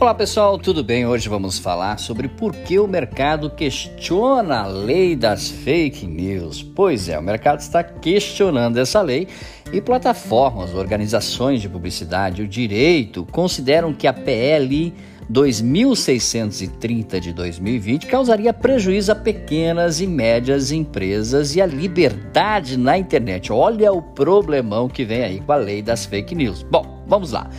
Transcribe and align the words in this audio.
Olá 0.00 0.14
pessoal, 0.14 0.56
tudo 0.56 0.84
bem? 0.84 1.04
Hoje 1.08 1.28
vamos 1.28 1.58
falar 1.58 1.98
sobre 1.98 2.28
por 2.28 2.54
que 2.54 2.78
o 2.78 2.86
mercado 2.86 3.50
questiona 3.50 4.60
a 4.60 4.66
lei 4.68 5.16
das 5.16 5.50
fake 5.50 6.06
news. 6.06 6.62
Pois 6.62 7.08
é, 7.08 7.18
o 7.18 7.22
mercado 7.22 7.58
está 7.58 7.82
questionando 7.82 8.76
essa 8.76 9.02
lei 9.02 9.26
e 9.72 9.80
plataformas, 9.80 10.72
organizações 10.72 11.60
de 11.60 11.68
publicidade, 11.68 12.42
o 12.42 12.46
direito 12.46 13.26
consideram 13.32 13.92
que 13.92 14.06
a 14.06 14.12
PL 14.12 14.94
2630 15.28 17.20
de 17.20 17.32
2020 17.32 18.06
causaria 18.06 18.54
prejuízo 18.54 19.10
a 19.10 19.16
pequenas 19.16 20.00
e 20.00 20.06
médias 20.06 20.70
empresas 20.70 21.56
e 21.56 21.60
a 21.60 21.66
liberdade 21.66 22.76
na 22.78 22.96
internet. 22.96 23.52
Olha 23.52 23.92
o 23.92 24.00
problemão 24.00 24.88
que 24.88 25.04
vem 25.04 25.24
aí 25.24 25.40
com 25.40 25.50
a 25.50 25.56
lei 25.56 25.82
das 25.82 26.06
fake 26.06 26.36
news. 26.36 26.62
Bom, 26.62 27.02
vamos 27.08 27.32
lá. 27.32 27.50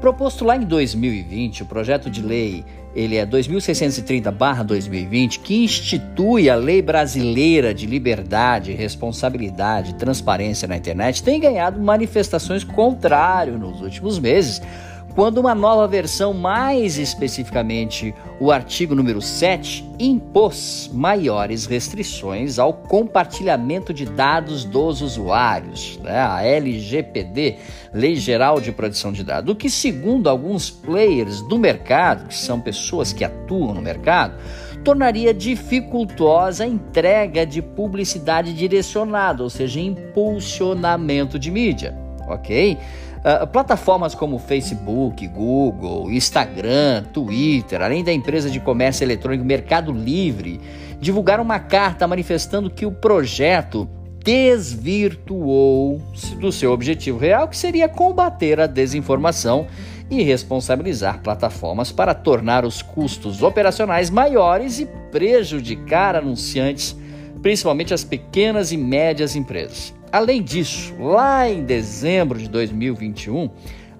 Proposto 0.00 0.46
lá 0.46 0.56
em 0.56 0.62
2020, 0.62 1.62
o 1.62 1.66
projeto 1.66 2.08
de 2.08 2.22
lei 2.22 2.64
ele 2.94 3.16
é 3.16 3.26
2630/2020, 3.26 5.40
que 5.40 5.62
institui 5.62 6.48
a 6.48 6.56
Lei 6.56 6.80
Brasileira 6.80 7.74
de 7.74 7.84
Liberdade, 7.86 8.72
Responsabilidade 8.72 9.90
e 9.90 9.94
Transparência 9.94 10.66
na 10.66 10.78
Internet, 10.78 11.22
tem 11.22 11.38
ganhado 11.38 11.78
manifestações 11.78 12.64
contrárias 12.64 13.60
nos 13.60 13.82
últimos 13.82 14.18
meses 14.18 14.62
quando 15.14 15.38
uma 15.38 15.54
nova 15.54 15.86
versão, 15.88 16.32
mais 16.32 16.98
especificamente 16.98 18.14
o 18.38 18.50
artigo 18.50 18.94
número 18.94 19.20
7, 19.20 19.84
impôs 19.98 20.88
maiores 20.92 21.66
restrições 21.66 22.58
ao 22.58 22.72
compartilhamento 22.72 23.92
de 23.92 24.06
dados 24.06 24.64
dos 24.64 25.02
usuários, 25.02 25.98
né? 26.02 26.20
a 26.20 26.42
LGPD, 26.42 27.56
Lei 27.92 28.16
Geral 28.16 28.60
de 28.60 28.72
Proteção 28.72 29.12
de 29.12 29.24
Dados, 29.24 29.52
o 29.52 29.56
que, 29.56 29.68
segundo 29.68 30.28
alguns 30.28 30.70
players 30.70 31.42
do 31.42 31.58
mercado, 31.58 32.28
que 32.28 32.34
são 32.34 32.60
pessoas 32.60 33.12
que 33.12 33.24
atuam 33.24 33.74
no 33.74 33.82
mercado, 33.82 34.34
tornaria 34.84 35.34
dificultosa 35.34 36.64
a 36.64 36.66
entrega 36.66 37.44
de 37.44 37.60
publicidade 37.60 38.54
direcionada, 38.54 39.42
ou 39.42 39.50
seja, 39.50 39.80
impulsionamento 39.80 41.38
de 41.38 41.50
mídia, 41.50 41.94
ok? 42.28 42.78
Uh, 43.20 43.46
plataformas 43.46 44.14
como 44.14 44.38
Facebook, 44.38 45.26
Google, 45.28 46.10
Instagram, 46.10 47.04
Twitter, 47.12 47.82
além 47.82 48.02
da 48.02 48.10
empresa 48.10 48.48
de 48.48 48.58
comércio 48.58 49.04
eletrônico 49.04 49.44
Mercado 49.44 49.92
Livre, 49.92 50.58
divulgaram 50.98 51.44
uma 51.44 51.58
carta 51.58 52.08
manifestando 52.08 52.70
que 52.70 52.86
o 52.86 52.92
projeto 52.92 53.86
desvirtuou 54.24 56.00
do 56.38 56.50
seu 56.50 56.72
objetivo 56.72 57.18
real, 57.18 57.46
que 57.46 57.58
seria 57.58 57.90
combater 57.90 58.58
a 58.58 58.66
desinformação 58.66 59.66
e 60.10 60.22
responsabilizar 60.22 61.22
plataformas 61.22 61.92
para 61.92 62.14
tornar 62.14 62.64
os 62.64 62.80
custos 62.80 63.42
operacionais 63.42 64.08
maiores 64.08 64.80
e 64.80 64.86
prejudicar 65.10 66.16
anunciantes, 66.16 66.96
principalmente 67.42 67.92
as 67.92 68.02
pequenas 68.02 68.72
e 68.72 68.78
médias 68.78 69.36
empresas. 69.36 69.99
Além 70.12 70.42
disso, 70.42 70.94
lá 70.98 71.48
em 71.48 71.62
dezembro 71.64 72.38
de 72.38 72.48
2021, 72.48 73.48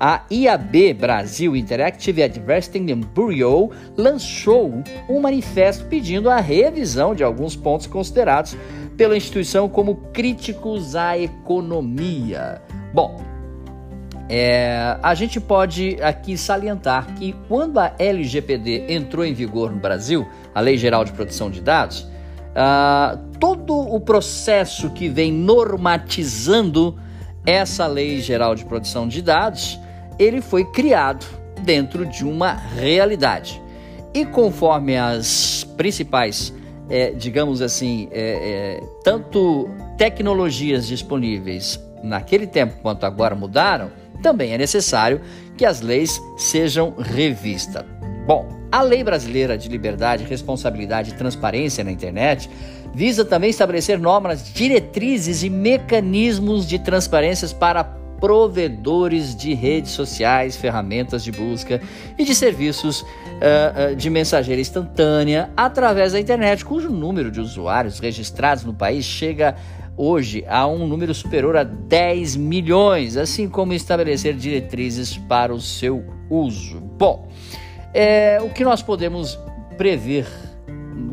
a 0.00 0.22
IAB 0.30 0.94
Brasil 0.94 1.54
Interactive 1.54 2.22
Advertising 2.22 2.94
Bureau 3.14 3.72
lançou 3.96 4.82
um 5.08 5.20
manifesto 5.20 5.84
pedindo 5.86 6.30
a 6.30 6.40
revisão 6.40 7.14
de 7.14 7.22
alguns 7.22 7.54
pontos 7.56 7.86
considerados 7.86 8.56
pela 8.96 9.16
instituição 9.16 9.68
como 9.68 9.96
críticos 10.12 10.96
à 10.96 11.18
economia. 11.18 12.62
Bom, 12.94 13.20
é, 14.30 14.96
a 15.02 15.14
gente 15.14 15.40
pode 15.40 15.98
aqui 16.00 16.38
salientar 16.38 17.14
que 17.16 17.34
quando 17.48 17.78
a 17.78 17.94
LGPD 17.98 18.86
entrou 18.88 19.26
em 19.26 19.34
vigor 19.34 19.72
no 19.72 19.78
Brasil, 19.78 20.26
a 20.54 20.60
Lei 20.60 20.78
Geral 20.78 21.04
de 21.04 21.12
Proteção 21.12 21.50
de 21.50 21.60
Dados, 21.60 22.06
uh, 22.50 23.18
todo 23.38 23.74
o 23.76 24.00
processo 24.00 24.90
que 24.90 25.08
vem 25.08 25.32
normatizando 25.32 26.98
essa 27.46 27.86
Lei 27.86 28.20
Geral 28.20 28.54
de 28.54 28.64
Proteção 28.64 29.08
de 29.08 29.22
Dados, 29.22 29.78
ele 30.18 30.40
foi 30.40 30.64
criado 30.64 31.24
dentro 31.62 32.04
de 32.04 32.24
uma 32.24 32.52
realidade. 32.52 33.62
E 34.12 34.24
conforme 34.26 34.96
as 34.96 35.64
principais, 35.76 36.52
é, 36.90 37.12
digamos 37.12 37.62
assim, 37.62 38.08
é, 38.10 38.80
é, 38.80 38.82
tanto 39.04 39.68
tecnologias 39.96 40.86
disponíveis 40.86 41.82
naquele 42.02 42.46
tempo 42.46 42.74
quanto 42.82 43.04
agora 43.04 43.34
mudaram, 43.34 43.90
também 44.22 44.52
é 44.52 44.58
necessário 44.58 45.20
que 45.56 45.64
as 45.64 45.80
leis 45.80 46.20
sejam 46.36 46.94
revistas. 46.98 47.84
Bom, 48.26 48.57
a 48.70 48.82
Lei 48.82 49.02
Brasileira 49.02 49.56
de 49.56 49.68
Liberdade, 49.68 50.24
Responsabilidade 50.24 51.10
e 51.10 51.14
Transparência 51.14 51.82
na 51.82 51.90
Internet 51.90 52.50
visa 52.94 53.24
também 53.24 53.50
estabelecer 53.50 53.98
normas, 53.98 54.52
diretrizes 54.52 55.42
e 55.42 55.50
mecanismos 55.50 56.66
de 56.66 56.78
transparência 56.78 57.48
para 57.56 57.84
provedores 57.84 59.34
de 59.36 59.54
redes 59.54 59.92
sociais, 59.92 60.56
ferramentas 60.56 61.22
de 61.22 61.30
busca 61.30 61.80
e 62.18 62.24
de 62.24 62.34
serviços 62.34 63.02
uh, 63.02 63.92
uh, 63.92 63.96
de 63.96 64.10
mensageira 64.10 64.60
instantânea 64.60 65.50
através 65.56 66.12
da 66.12 66.20
internet, 66.20 66.64
cujo 66.64 66.90
número 66.90 67.30
de 67.30 67.40
usuários 67.40 68.00
registrados 68.00 68.64
no 68.64 68.74
país 68.74 69.04
chega 69.04 69.54
hoje 69.96 70.44
a 70.48 70.66
um 70.66 70.86
número 70.86 71.14
superior 71.14 71.56
a 71.56 71.64
10 71.64 72.36
milhões, 72.36 73.16
assim 73.16 73.48
como 73.48 73.72
estabelecer 73.72 74.34
diretrizes 74.34 75.16
para 75.16 75.54
o 75.54 75.60
seu 75.60 76.04
uso. 76.30 76.80
Bom, 76.80 77.28
é, 77.94 78.38
o 78.42 78.50
que 78.50 78.64
nós 78.64 78.82
podemos 78.82 79.38
prever 79.76 80.26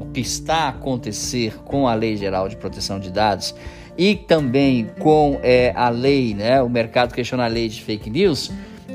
o 0.00 0.06
que 0.06 0.20
está 0.20 0.64
a 0.64 0.68
acontecer 0.68 1.58
com 1.64 1.86
a 1.86 1.94
Lei 1.94 2.16
Geral 2.16 2.48
de 2.48 2.56
Proteção 2.56 2.98
de 2.98 3.10
Dados 3.10 3.54
e 3.96 4.16
também 4.16 4.90
com 4.98 5.38
é, 5.42 5.72
a 5.76 5.88
lei, 5.88 6.34
né, 6.34 6.60
o 6.62 6.68
mercado 6.68 7.14
questiona 7.14 7.44
a 7.44 7.48
lei 7.48 7.68
de 7.68 7.80
fake 7.82 8.10
news, 8.10 8.50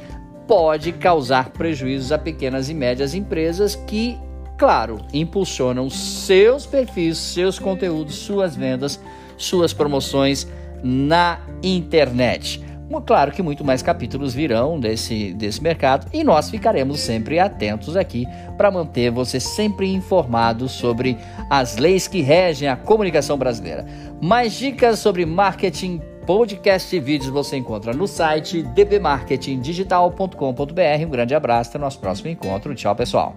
pode 0.47 0.93
causar 0.93 1.49
prejuízos 1.51 2.13
a 2.13 2.19
pequenas 2.19 2.69
e 2.69 2.75
médias 2.75 3.15
empresas 3.15 3.75
que 3.75 4.19
claro, 4.61 4.99
impulsionam 5.15 5.89
seus 5.89 6.67
perfis, 6.67 7.17
seus 7.17 7.59
conteúdos, 7.59 8.17
suas 8.17 8.55
vendas, 8.55 9.01
suas 9.39 9.73
promoções 9.73 10.47
na 10.85 11.41
internet. 11.63 12.63
Claro 13.07 13.33
que 13.33 13.41
muito 13.41 13.65
mais 13.65 13.83
capítulos 13.83 14.35
virão 14.35 14.79
desse, 14.79 15.33
desse 15.33 15.63
mercado 15.63 16.09
e 16.13 16.23
nós 16.23 16.51
ficaremos 16.51 17.01
sempre 17.01 17.39
atentos 17.39 17.97
aqui 17.97 18.27
para 18.59 18.71
manter 18.71 19.11
você 19.11 19.41
sempre 19.41 19.91
informado 19.91 20.69
sobre 20.69 21.17
as 21.49 21.79
leis 21.79 22.07
que 22.07 22.21
regem 22.21 22.69
a 22.69 22.77
comunicação 22.77 23.39
brasileira. 23.39 23.87
Mais 24.21 24.53
dicas 24.53 24.99
sobre 24.99 25.25
marketing, 25.25 26.03
podcast 26.27 26.95
e 26.95 27.01
vídeos 27.01 27.31
você 27.31 27.57
encontra 27.57 27.95
no 27.95 28.07
site 28.07 28.63
dbmarketingdigital.com.br. 28.63 31.07
Um 31.07 31.11
grande 31.11 31.35
abraço, 31.35 31.71
até 31.71 31.79
o 31.79 31.81
nosso 31.81 31.99
próximo 31.99 32.29
encontro. 32.29 32.75
Tchau, 32.75 32.95
pessoal. 32.95 33.35